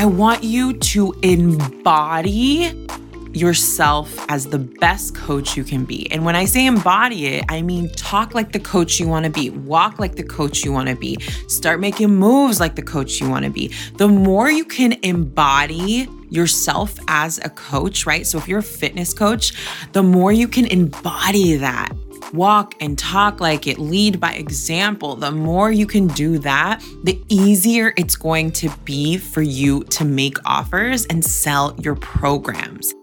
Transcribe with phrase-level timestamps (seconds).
[0.00, 2.88] I want you to embody
[3.34, 6.10] yourself as the best coach you can be.
[6.10, 9.30] And when I say embody it, I mean talk like the coach you want to
[9.30, 13.20] be, walk like the coach you want to be, start making moves like the coach
[13.20, 13.74] you want to be.
[13.98, 18.26] The more you can embody yourself as a coach, right?
[18.26, 19.52] So if you're a fitness coach,
[19.92, 21.92] the more you can embody that
[22.32, 27.22] walk and talk like it, lead by example, the more you can do that, the
[27.28, 32.94] easier it's going to be for you to make offers and sell your programs.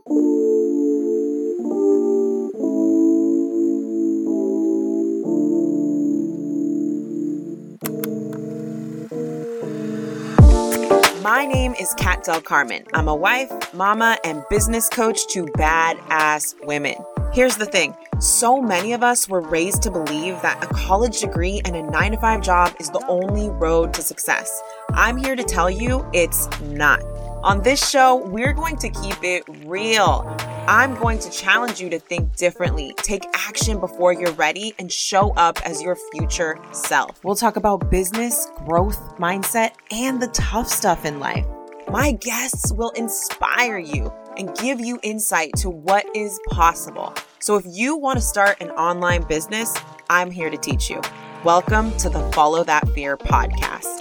[11.21, 12.85] My name is Cat Del Carmen.
[12.93, 16.95] I'm a wife, mama, and business coach to badass women.
[17.37, 21.61] Here's the thing so many of us were raised to believe that a college degree
[21.65, 24.63] and a nine to five job is the only road to success.
[24.89, 27.03] I'm here to tell you it's not.
[27.43, 30.25] On this show, we're going to keep it real.
[30.67, 35.31] I'm going to challenge you to think differently, take action before you're ready, and show
[35.35, 37.23] up as your future self.
[37.23, 41.45] We'll talk about business, growth, mindset, and the tough stuff in life.
[41.87, 47.13] My guests will inspire you and give you insight to what is possible.
[47.39, 49.75] So if you want to start an online business,
[50.09, 51.01] I'm here to teach you.
[51.43, 53.97] Welcome to the Follow That Fear podcast.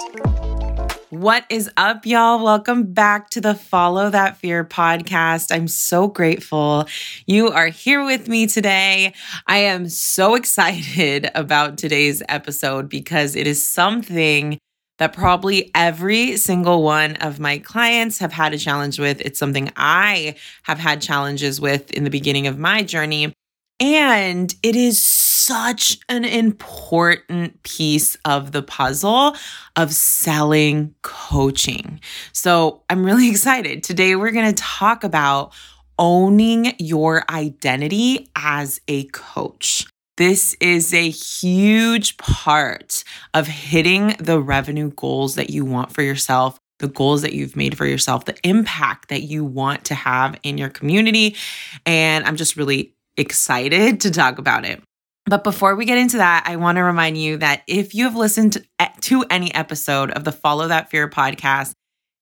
[1.10, 2.44] What is up, y'all?
[2.44, 5.54] Welcome back to the Follow That Fear podcast.
[5.54, 6.86] I'm so grateful
[7.26, 9.14] you are here with me today.
[9.46, 14.58] I am so excited about today's episode because it is something
[14.98, 19.20] that probably every single one of my clients have had a challenge with.
[19.20, 23.32] It's something I have had challenges with in the beginning of my journey.
[23.78, 29.36] And it is such an important piece of the puzzle
[29.76, 32.00] of selling coaching.
[32.32, 33.82] So I'm really excited.
[33.82, 35.52] Today, we're going to talk about
[35.98, 39.86] owning your identity as a coach.
[40.16, 43.04] This is a huge part
[43.34, 47.76] of hitting the revenue goals that you want for yourself, the goals that you've made
[47.76, 51.36] for yourself, the impact that you want to have in your community.
[51.84, 54.82] And I'm just really excited to talk about it.
[55.26, 58.14] But before we get into that, I want to remind you that if you have
[58.14, 58.64] listened
[59.00, 61.72] to any episode of the Follow That Fear podcast,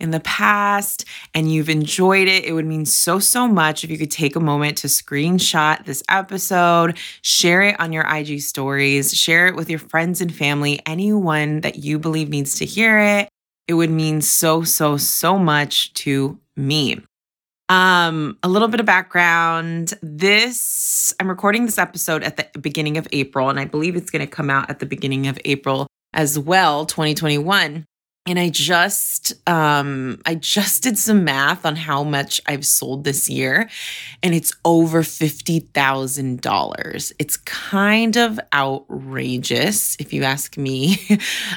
[0.00, 3.98] in the past and you've enjoyed it, it would mean so, so much if you
[3.98, 9.46] could take a moment to screenshot this episode, share it on your IG stories, share
[9.46, 13.28] it with your friends and family, anyone that you believe needs to hear it.
[13.66, 17.00] It would mean so, so, so much to me.
[17.70, 19.94] Um, a little bit of background.
[20.02, 24.20] This, I'm recording this episode at the beginning of April, and I believe it's going
[24.20, 27.86] to come out at the beginning of April as well, 2021
[28.26, 33.28] and I just um I just did some math on how much I've sold this
[33.28, 33.68] year
[34.22, 37.12] and it's over $50,000.
[37.18, 40.98] It's kind of outrageous if you ask me.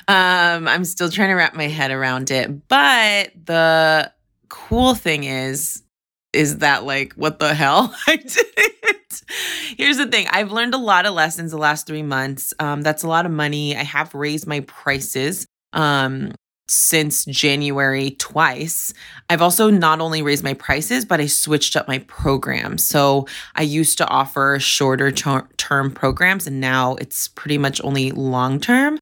[0.07, 4.11] um I'm still trying to wrap my head around it, but the
[4.49, 5.83] cool thing is
[6.33, 9.21] is that like what the hell I did it.
[9.77, 10.27] Here's the thing.
[10.29, 12.53] I've learned a lot of lessons the last 3 months.
[12.59, 13.75] Um that's a lot of money.
[13.75, 16.33] I have raised my prices um
[16.69, 18.93] since January twice.
[19.29, 22.85] I've also not only raised my prices, but I switched up my programs.
[22.85, 28.59] So I used to offer shorter term programs, and now it's pretty much only long
[28.59, 28.99] term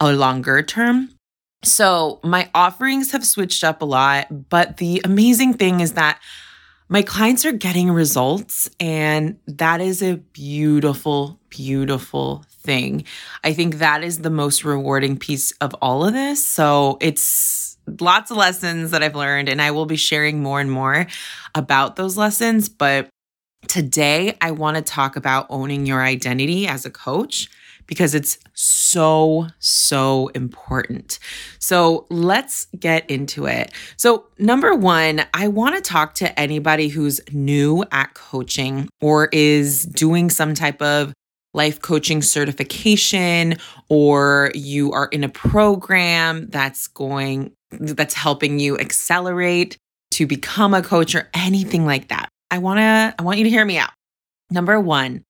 [0.00, 1.10] or longer term.
[1.64, 6.20] So my offerings have switched up a lot, but the amazing thing is that
[6.88, 13.04] my clients are getting results, and that is a beautiful, beautiful thing.
[13.44, 16.46] I think that is the most rewarding piece of all of this.
[16.46, 20.70] So it's lots of lessons that I've learned, and I will be sharing more and
[20.70, 21.06] more
[21.54, 22.68] about those lessons.
[22.68, 23.08] But
[23.66, 27.48] today, I want to talk about owning your identity as a coach
[27.86, 31.18] because it's so, so important.
[31.58, 33.72] So let's get into it.
[33.96, 39.84] So, number one, I want to talk to anybody who's new at coaching or is
[39.84, 41.14] doing some type of
[41.54, 43.56] life coaching certification
[43.88, 49.76] or you are in a program that's going that's helping you accelerate
[50.10, 52.28] to become a coach or anything like that.
[52.50, 53.90] I want to I want you to hear me out.
[54.50, 55.22] Number 1,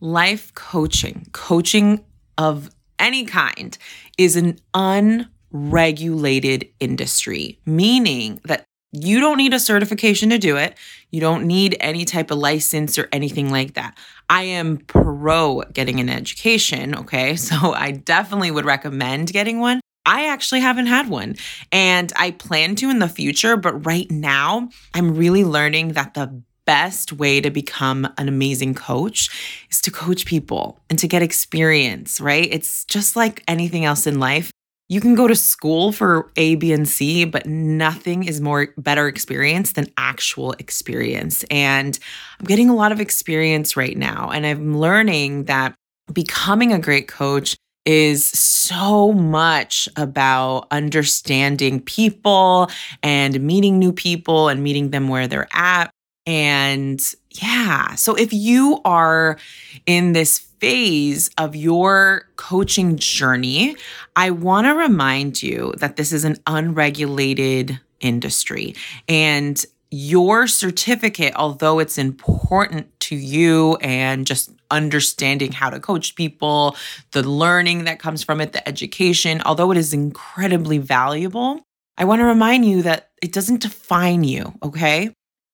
[0.00, 2.04] life coaching, coaching
[2.36, 3.76] of any kind,
[4.18, 10.76] is an unregulated industry, meaning that you don't need a certification to do it.
[11.10, 13.96] You don't need any type of license or anything like that.
[14.30, 17.36] I am pro getting an education, okay?
[17.50, 21.34] So I definitely would recommend getting one, I actually haven't had one
[21.72, 23.56] and I plan to in the future.
[23.56, 29.28] But right now, I'm really learning that the best way to become an amazing coach
[29.70, 32.48] is to coach people and to get experience, right?
[32.50, 34.52] It's just like anything else in life.
[34.90, 39.06] You can go to school for A, B, and C, but nothing is more better
[39.06, 41.44] experience than actual experience.
[41.48, 41.96] And
[42.40, 44.30] I'm getting a lot of experience right now.
[44.34, 45.76] And I'm learning that
[46.12, 47.56] becoming a great coach
[47.86, 52.68] is so much about understanding people
[53.04, 55.92] and meeting new people and meeting them where they're at.
[56.30, 59.36] And yeah, so if you are
[59.84, 63.74] in this phase of your coaching journey,
[64.14, 68.76] I want to remind you that this is an unregulated industry.
[69.08, 69.60] And
[69.90, 76.76] your certificate, although it's important to you and just understanding how to coach people,
[77.10, 81.60] the learning that comes from it, the education, although it is incredibly valuable,
[81.98, 85.12] I want to remind you that it doesn't define you, okay?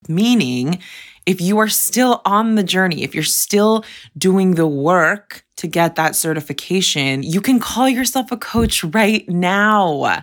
[0.09, 0.81] Meaning,
[1.27, 3.85] if you are still on the journey, if you're still
[4.17, 10.23] doing the work to get that certification, you can call yourself a coach right now.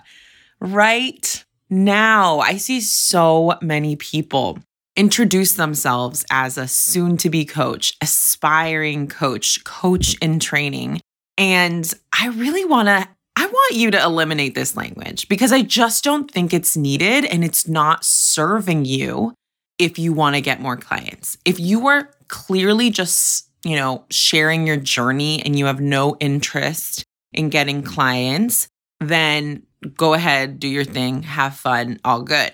[0.60, 2.40] Right now.
[2.40, 4.60] I see so many people
[4.96, 11.02] introduce themselves as a soon to be coach, aspiring coach, coach in training.
[11.38, 16.04] And I really want to I want you to eliminate this language because I just
[16.04, 19.34] don't think it's needed and it's not serving you
[19.78, 21.38] if you want to get more clients.
[21.46, 27.04] If you are clearly just, you know, sharing your journey and you have no interest
[27.32, 28.68] in getting clients,
[29.00, 29.64] then
[29.96, 32.54] go ahead, do your thing, have fun, all good.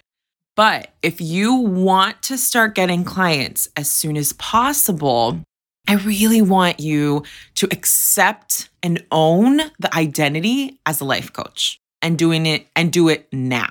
[0.56, 5.42] But if you want to start getting clients as soon as possible,
[5.88, 7.24] I really want you
[7.56, 13.10] to accept and own the identity as a life coach and doing it and do
[13.10, 13.70] it now.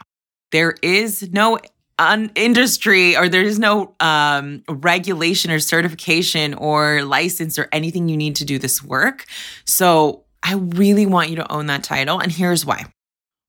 [0.51, 1.59] There is no
[1.99, 8.17] un- industry or there is no um, regulation or certification or license or anything you
[8.17, 9.27] need to do this work.
[9.65, 12.21] So I really want you to own that title.
[12.21, 12.87] And here's why.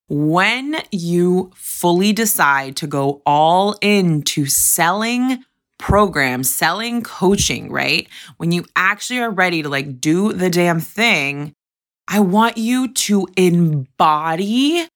[0.10, 5.44] When you fully decide to go all into selling
[5.78, 8.08] programs, selling coaching, right?
[8.38, 11.54] When you actually are ready to like do the damn thing,
[12.08, 14.88] I want you to embody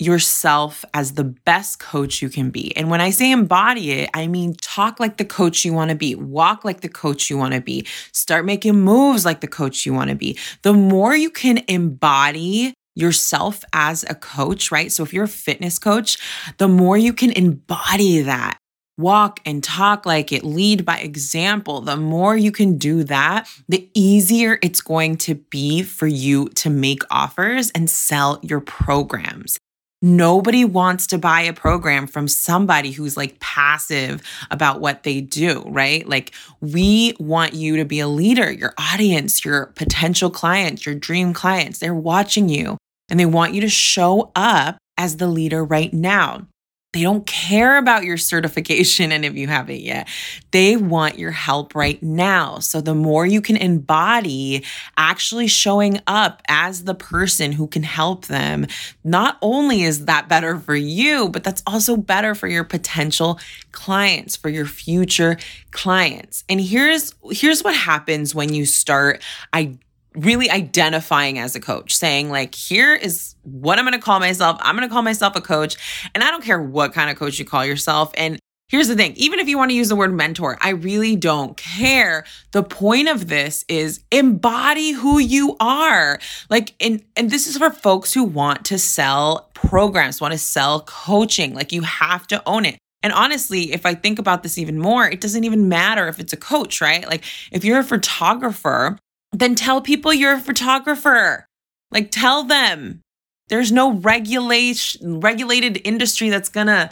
[0.00, 2.74] yourself as the best coach you can be.
[2.76, 5.96] And when I say embody it, I mean talk like the coach you want to
[5.96, 9.84] be, walk like the coach you want to be, start making moves like the coach
[9.84, 10.38] you want to be.
[10.62, 14.90] The more you can embody yourself as a coach, right?
[14.90, 16.18] So if you're a fitness coach,
[16.56, 18.56] the more you can embody that,
[18.98, 23.88] walk and talk like it, lead by example, the more you can do that, the
[23.94, 29.58] easier it's going to be for you to make offers and sell your programs.
[30.02, 35.62] Nobody wants to buy a program from somebody who's like passive about what they do,
[35.66, 36.08] right?
[36.08, 38.50] Like, we want you to be a leader.
[38.50, 42.78] Your audience, your potential clients, your dream clients, they're watching you
[43.10, 46.46] and they want you to show up as the leader right now.
[46.92, 50.08] They don't care about your certification and if you have it yet.
[50.50, 52.58] They want your help right now.
[52.58, 54.64] So the more you can embody
[54.96, 58.66] actually showing up as the person who can help them,
[59.04, 63.38] not only is that better for you, but that's also better for your potential
[63.70, 65.36] clients, for your future
[65.70, 66.42] clients.
[66.48, 69.78] And here's here's what happens when you start I
[70.14, 74.58] really identifying as a coach, saying, like, here is what I'm going to call myself.
[74.60, 75.76] I'm going to call myself a coach.
[76.14, 78.10] And I don't care what kind of coach you call yourself.
[78.14, 78.38] And
[78.68, 81.56] here's the thing even if you want to use the word mentor, I really don't
[81.56, 82.24] care.
[82.52, 86.18] The point of this is embody who you are.
[86.48, 90.80] Like, and, and this is for folks who want to sell programs, want to sell
[90.80, 91.54] coaching.
[91.54, 92.78] Like, you have to own it.
[93.02, 96.32] And honestly, if I think about this even more, it doesn't even matter if it's
[96.32, 97.06] a coach, right?
[97.06, 98.98] Like, if you're a photographer,
[99.32, 101.46] then tell people you're a photographer.
[101.90, 103.02] Like tell them.
[103.48, 106.90] There's no regulation regulated industry that's gonna,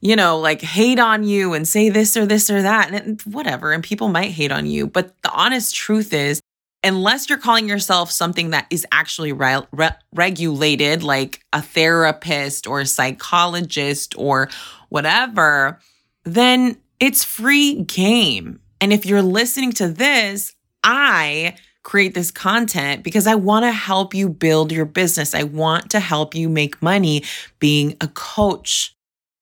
[0.00, 3.26] you know, like hate on you and say this or this or that and it,
[3.26, 3.72] whatever.
[3.72, 6.40] And people might hate on you, but the honest truth is,
[6.84, 12.80] unless you're calling yourself something that is actually re- re- regulated, like a therapist or
[12.80, 14.48] a psychologist or
[14.90, 15.80] whatever,
[16.22, 18.60] then it's free game.
[18.80, 24.12] And if you're listening to this, I create this content because I want to help
[24.12, 25.36] you build your business.
[25.36, 27.22] I want to help you make money
[27.60, 28.96] being a coach,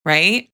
[0.05, 0.51] right?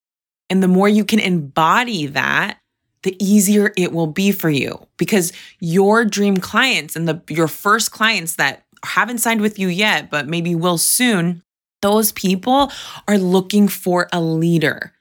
[0.49, 2.59] And the more you can embody that,
[3.03, 7.91] the easier it will be for you because your dream clients and the your first
[7.91, 11.43] clients that haven't signed with you yet but maybe will soon
[11.83, 12.71] Those people
[13.09, 14.93] are looking for a leader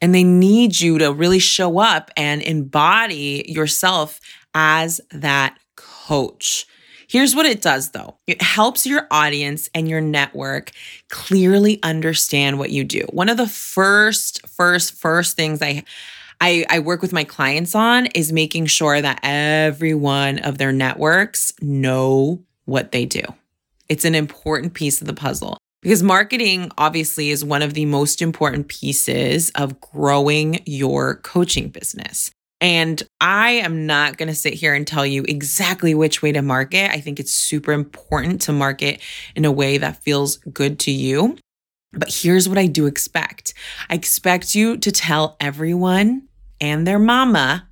[0.00, 4.20] and they need you to really show up and embody yourself
[4.54, 5.58] as that
[6.08, 6.66] coach.
[7.06, 10.72] Here's what it does though it helps your audience and your network
[11.08, 13.04] clearly understand what you do.
[13.10, 15.84] One of the first, first, first things I
[16.40, 20.72] I, I work with my clients on is making sure that every one of their
[20.72, 23.22] networks know what they do.
[23.88, 28.22] It's an important piece of the puzzle because marketing obviously is one of the most
[28.22, 32.30] important pieces of growing your coaching business.
[32.60, 36.42] And I am not going to sit here and tell you exactly which way to
[36.42, 36.90] market.
[36.90, 39.00] I think it's super important to market
[39.34, 41.36] in a way that feels good to you.
[41.92, 43.54] But here's what I do expect
[43.88, 46.28] I expect you to tell everyone
[46.60, 47.66] and their mama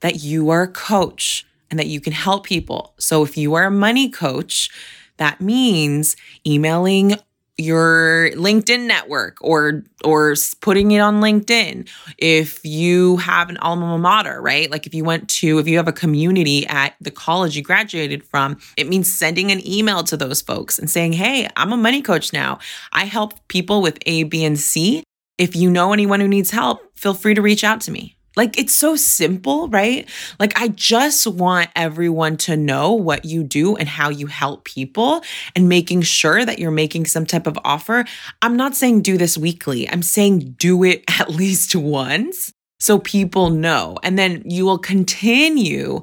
[0.00, 2.94] that you are a coach and that you can help people.
[2.98, 4.70] So if you are a money coach,
[5.16, 7.14] that means emailing
[7.56, 11.88] your LinkedIn network or or putting it on LinkedIn.
[12.18, 14.70] If you have an alma mater, right?
[14.70, 18.24] Like if you went to if you have a community at the college you graduated
[18.24, 22.02] from, it means sending an email to those folks and saying, "Hey, I'm a money
[22.02, 22.58] coach now.
[22.92, 25.04] I help people with A, B, and C.
[25.38, 28.58] If you know anyone who needs help, feel free to reach out to me." Like
[28.58, 30.08] it's so simple, right?
[30.38, 35.22] Like I just want everyone to know what you do and how you help people
[35.54, 38.04] and making sure that you're making some type of offer.
[38.42, 39.88] I'm not saying do this weekly.
[39.88, 43.98] I'm saying do it at least once so people know.
[44.02, 46.02] And then you will continue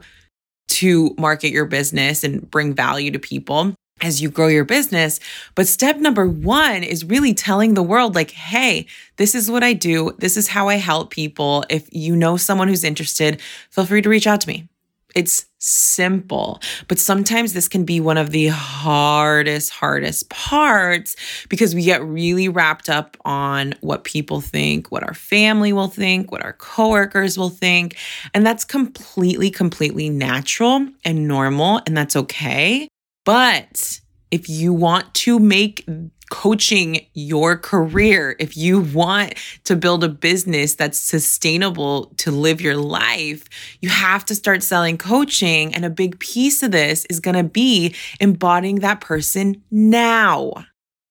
[0.70, 5.20] to market your business and bring value to people as you grow your business.
[5.55, 9.74] But step number one is really telling the world, like, hey, this is what I
[9.74, 10.12] do.
[10.17, 11.63] This is how I help people.
[11.70, 14.67] If you know someone who's interested, feel free to reach out to me.
[15.13, 21.15] It's simple, but sometimes this can be one of the hardest, hardest parts
[21.50, 26.31] because we get really wrapped up on what people think, what our family will think,
[26.31, 27.98] what our coworkers will think.
[28.34, 32.88] And that's completely, completely natural and normal, and that's okay.
[33.25, 34.01] But
[34.32, 35.86] if you want to make
[36.32, 39.36] coaching your career, if you want
[39.66, 43.44] to build a business that's sustainable to live your life,
[43.82, 45.75] you have to start selling coaching.
[45.75, 50.54] And a big piece of this is going to be embodying that person now,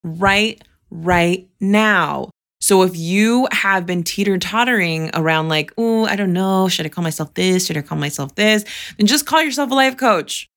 [0.03, 0.61] right?
[0.91, 2.31] Right now.
[2.63, 6.91] So if you have been teeter tottering around like, oh, I don't know, should I
[6.91, 7.67] call myself this?
[7.67, 8.65] Should I call myself this?
[8.99, 10.50] Then just call yourself a life coach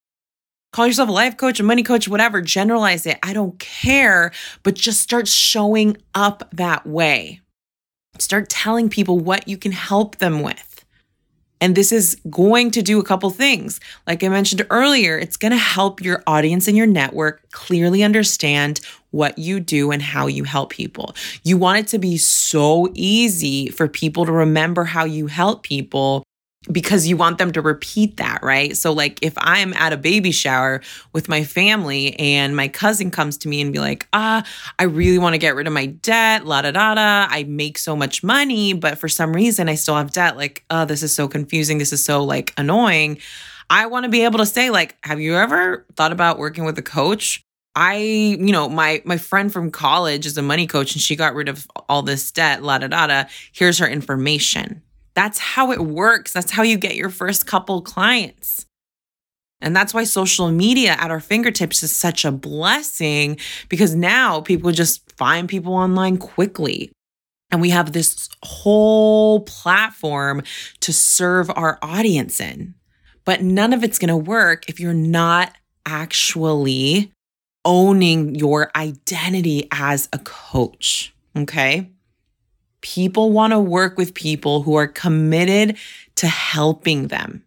[0.74, 3.18] call yourself a life coach, a money coach, whatever, generalize it.
[3.24, 4.32] I don't care,
[4.64, 7.40] but just start showing up that way.
[8.20, 10.84] Start telling people what you can help them with.
[11.62, 13.80] And this is going to do a couple things.
[14.06, 18.82] Like I mentioned earlier, it's going to help your audience and your network clearly understand
[19.12, 21.16] what you do and how you help people.
[21.44, 26.24] You want it to be so easy for people to remember how you help people
[26.72, 28.76] because you want them to repeat that, right?
[28.78, 33.38] So like if I'm at a baby shower with my family and my cousin comes
[33.40, 34.44] to me and be like, "Ah,
[34.80, 37.28] I really want to get rid of my debt, la da da da.
[37.30, 40.38] I make so much money, but for some reason I still have debt.
[40.38, 41.78] Like, oh, this is so confusing.
[41.78, 43.20] This is so like annoying."
[43.70, 46.78] I want to be able to say like, "Have you ever thought about working with
[46.78, 47.44] a coach?"
[47.76, 51.34] I, you know, my my friend from college is a money coach and she got
[51.34, 53.24] rid of all this debt, la da da da.
[53.52, 54.82] Here's her information
[55.16, 56.34] that's how it works.
[56.34, 58.66] That's how you get your first couple clients.
[59.62, 63.38] And that's why social media at our fingertips is such a blessing
[63.70, 66.92] because now people just find people online quickly.
[67.50, 70.42] And we have this whole platform
[70.82, 72.74] to serve our audience in.
[73.26, 75.54] But none of it's going to work if you're not
[75.86, 77.12] actually
[77.64, 81.14] owning your identity as a coach.
[81.38, 81.93] Okay.
[82.84, 85.78] People want to work with people who are committed
[86.16, 87.44] to helping them,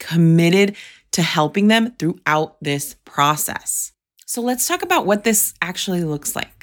[0.00, 0.74] committed
[1.12, 3.92] to helping them throughout this process.
[4.26, 6.58] So let's talk about what this actually looks like.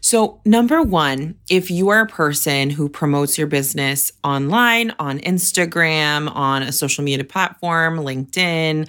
[0.00, 6.34] So, number one, if you are a person who promotes your business online, on Instagram,
[6.34, 8.88] on a social media platform, LinkedIn,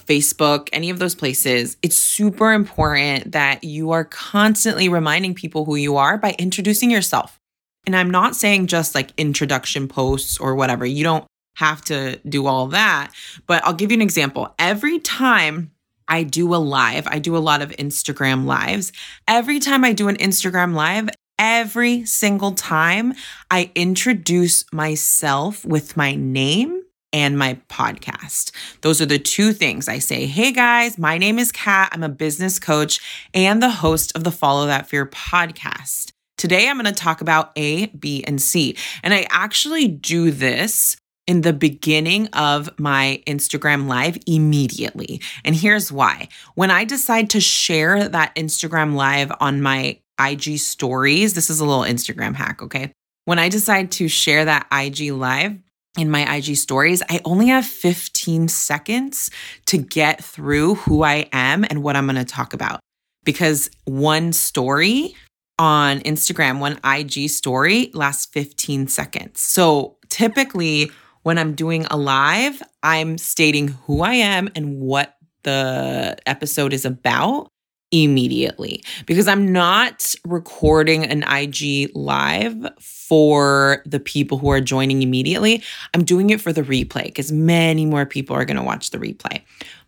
[0.00, 5.76] Facebook, any of those places, it's super important that you are constantly reminding people who
[5.76, 7.38] you are by introducing yourself.
[7.86, 10.86] And I'm not saying just like introduction posts or whatever.
[10.86, 11.24] You don't
[11.56, 13.12] have to do all that.
[13.46, 14.54] But I'll give you an example.
[14.58, 15.70] Every time
[16.08, 18.92] I do a live, I do a lot of Instagram lives.
[19.26, 23.14] Every time I do an Instagram live, every single time
[23.50, 28.50] I introduce myself with my name and my podcast.
[28.80, 30.26] Those are the two things I say.
[30.26, 31.90] Hey guys, my name is Cat.
[31.92, 33.00] I'm a business coach
[33.32, 36.13] and the host of the Follow That Fear podcast.
[36.36, 38.76] Today, I'm going to talk about A, B, and C.
[39.02, 45.22] And I actually do this in the beginning of my Instagram live immediately.
[45.44, 46.28] And here's why.
[46.54, 51.64] When I decide to share that Instagram live on my IG stories, this is a
[51.64, 52.92] little Instagram hack, okay?
[53.24, 55.58] When I decide to share that IG live,
[55.96, 59.30] in my IG stories, I only have 15 seconds
[59.66, 62.80] to get through who I am and what I'm going to talk about.
[63.22, 65.14] Because one story
[65.58, 69.40] on Instagram, one IG story lasts 15 seconds.
[69.40, 70.90] So typically,
[71.22, 76.84] when I'm doing a live, I'm stating who I am and what the episode is
[76.84, 77.48] about
[77.92, 85.62] immediately because I'm not recording an IG live for the people who are joining immediately.
[85.92, 88.98] I'm doing it for the replay because many more people are going to watch the
[88.98, 89.42] replay.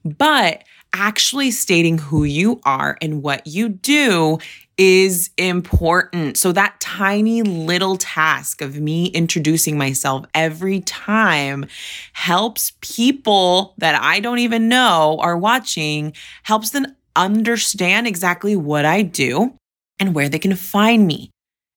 [0.05, 0.63] But
[0.95, 4.39] actually stating who you are and what you do
[4.79, 6.37] is important.
[6.37, 11.67] So, that tiny little task of me introducing myself every time
[12.13, 19.03] helps people that I don't even know are watching, helps them understand exactly what I
[19.03, 19.55] do
[19.99, 21.31] and where they can find me.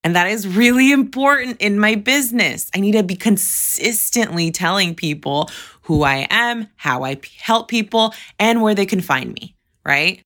[0.03, 2.69] And that is really important in my business.
[2.73, 5.49] I need to be consistently telling people
[5.83, 10.21] who I am, how I help people, and where they can find me, right?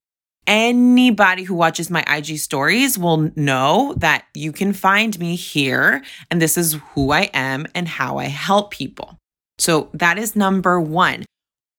[0.45, 6.41] Anybody who watches my IG stories will know that you can find me here, and
[6.41, 9.17] this is who I am and how I help people.
[9.57, 11.25] So that is number one.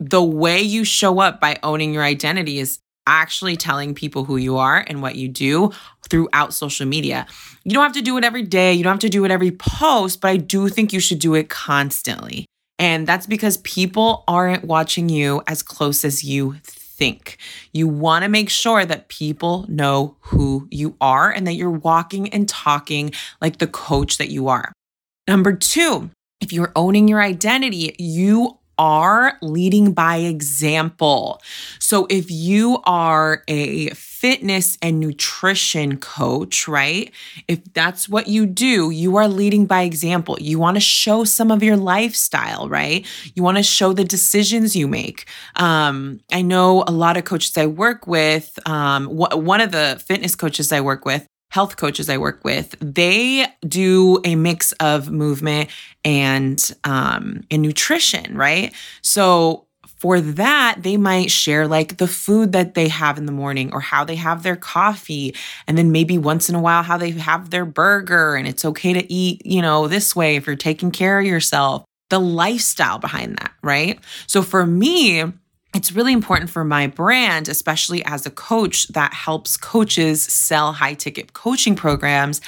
[0.00, 4.56] The way you show up by owning your identity is actually telling people who you
[4.56, 5.70] are and what you do
[6.08, 7.26] throughout social media.
[7.64, 9.50] You don't have to do it every day, you don't have to do it every
[9.50, 12.46] post, but I do think you should do it constantly.
[12.78, 16.83] And that's because people aren't watching you as close as you think.
[17.72, 22.28] You want to make sure that people know who you are and that you're walking
[22.30, 24.72] and talking like the coach that you are.
[25.26, 31.40] Number two, if you're owning your identity, you are leading by example.
[31.78, 37.10] So if you are a fitness and nutrition coach, right?
[37.48, 40.36] If that's what you do, you are leading by example.
[40.40, 43.06] You want to show some of your lifestyle, right?
[43.34, 45.26] You want to show the decisions you make.
[45.56, 50.02] Um, I know a lot of coaches I work with, um, wh- one of the
[50.06, 55.12] fitness coaches I work with, health coaches I work with, they do a mix of
[55.12, 55.70] movement
[56.04, 58.74] and um, and nutrition, right?
[59.02, 63.72] So for that, they might share like the food that they have in the morning
[63.72, 65.32] or how they have their coffee.
[65.68, 68.34] And then maybe once in a while, how they have their burger.
[68.34, 71.84] And it's okay to eat, you know, this way if you're taking care of yourself.
[72.10, 74.00] The lifestyle behind that, right?
[74.26, 75.22] So for me,
[75.74, 80.94] it's really important for my brand, especially as a coach that helps coaches sell high
[80.94, 82.40] ticket coaching programs.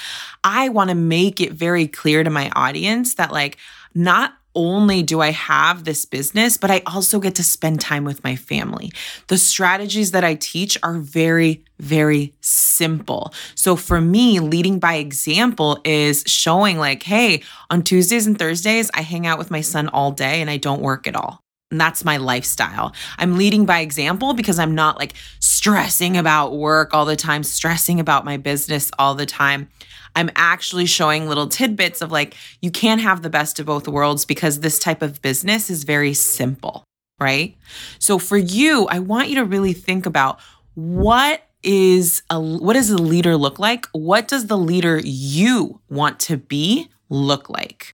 [0.44, 3.58] I want to make it very clear to my audience that, like,
[3.94, 8.24] not only do I have this business, but I also get to spend time with
[8.24, 8.90] my family.
[9.26, 13.34] The strategies that I teach are very, very simple.
[13.54, 19.02] So for me, leading by example is showing, like, hey, on Tuesdays and Thursdays, I
[19.02, 21.42] hang out with my son all day and I don't work at all.
[21.76, 22.94] And that's my lifestyle.
[23.18, 28.00] I'm leading by example because I'm not like stressing about work all the time, stressing
[28.00, 29.68] about my business all the time.
[30.14, 34.24] I'm actually showing little tidbits of like, you can't have the best of both worlds
[34.24, 36.82] because this type of business is very simple,
[37.20, 37.54] right?
[37.98, 40.40] So for you, I want you to really think about
[40.76, 43.84] what is a what does a leader look like?
[43.92, 47.92] What does the leader you want to be look like?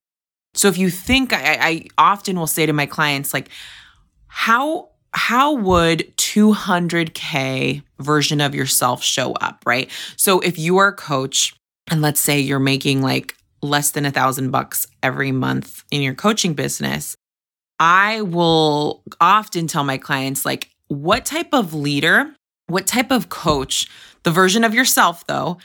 [0.54, 3.48] So if you think, I, I often will say to my clients, like,
[4.26, 9.90] how how would 200k version of yourself show up, right?
[10.16, 11.54] So if you are a coach
[11.90, 16.14] and let's say you're making like less than a thousand bucks every month in your
[16.14, 17.14] coaching business,
[17.78, 22.34] I will often tell my clients like what type of leader,
[22.68, 23.88] what type of coach,
[24.22, 25.58] the version of yourself though,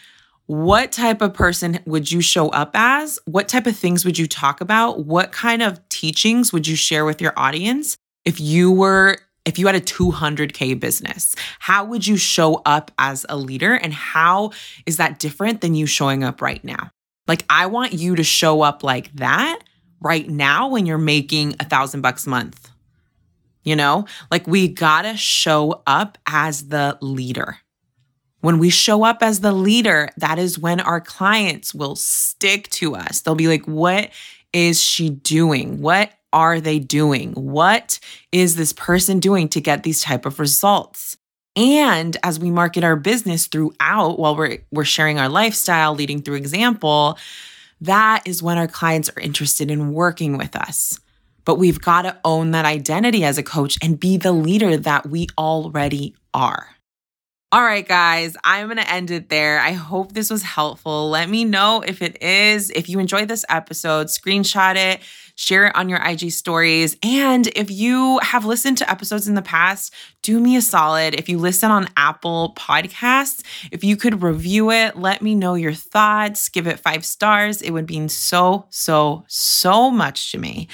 [0.47, 3.19] what type of person would you show up as?
[3.25, 5.05] What type of things would you talk about?
[5.05, 9.65] What kind of teachings would you share with your audience if you were if you
[9.67, 11.36] had a 200k business?
[11.60, 14.51] How would you show up as a leader and how
[14.86, 16.91] is that different than you showing up right now?
[17.27, 19.60] Like I want you to show up like that
[19.99, 22.71] right now when you're making a thousand bucks a month.
[23.63, 27.57] You know, like we gotta show up as the leader.
[28.41, 32.95] When we show up as the leader, that is when our clients will stick to
[32.95, 33.21] us.
[33.21, 34.12] They'll be like, what
[34.54, 35.82] is she doing?
[35.82, 37.34] What are they doing?
[37.34, 38.00] What
[38.32, 41.17] is this person doing to get these type of results?
[41.56, 46.36] And as we market our business throughout while we're we're sharing our lifestyle, leading through
[46.36, 47.17] example,
[47.82, 51.00] that is when our clients are interested in working with us.
[51.45, 55.08] But we've got to own that identity as a coach and be the leader that
[55.08, 56.76] we already are.
[57.49, 59.60] All right, guys, I'm going to end it there.
[59.62, 61.10] I hope this was helpful.
[61.10, 62.69] Let me know if it is.
[62.71, 64.99] If you enjoyed this episode, screenshot it
[65.38, 66.97] share it on your IG stories.
[67.04, 71.13] And if you have listened to episodes in the past, do me a solid.
[71.13, 75.73] If you listen on Apple Podcasts, if you could review it, let me know your
[75.73, 77.62] thoughts, give it five stars.
[77.62, 80.67] It would mean so, so, so much to me.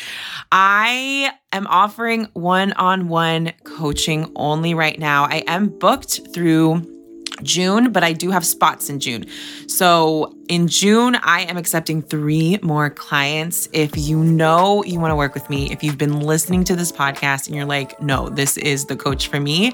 [0.52, 5.26] I am offering one on one coaching only right now.
[5.26, 6.93] I am booked through
[7.44, 9.26] June, but I do have spots in June.
[9.68, 13.70] So in June, I am accepting three more clients.
[13.72, 16.92] If you know you want to work with me, if you've been listening to this
[16.92, 19.74] podcast and you're like, no, this is the coach for me,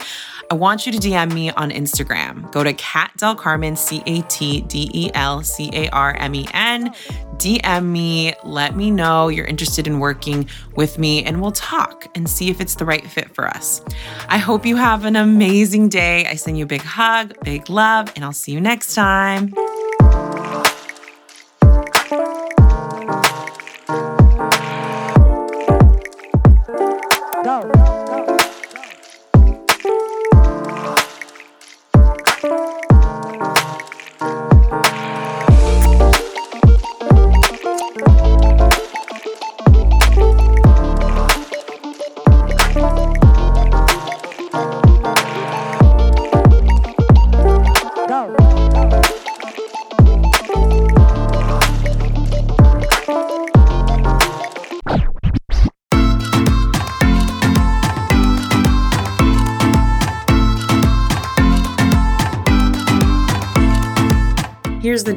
[0.51, 2.51] I want you to DM me on Instagram.
[2.51, 6.33] Go to Cat Del Carmen, C A T D E L C A R M
[6.33, 6.93] E N.
[7.37, 12.29] DM me, let me know you're interested in working with me, and we'll talk and
[12.29, 13.81] see if it's the right fit for us.
[14.27, 16.25] I hope you have an amazing day.
[16.25, 19.53] I send you a big hug, big love, and I'll see you next time.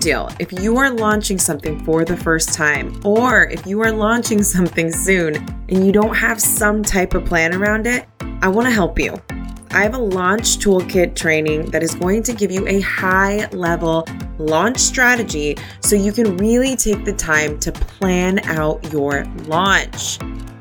[0.03, 4.43] Deal if you are launching something for the first time, or if you are launching
[4.57, 5.37] something soon
[5.69, 8.07] and you don't have some type of plan around it,
[8.43, 9.15] I want to help you.
[9.71, 14.07] I have a launch toolkit training that is going to give you a high level
[14.39, 20.19] launch strategy so you can really take the time to plan out your launch.